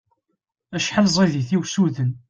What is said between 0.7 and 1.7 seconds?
Acḥal ẓid-it i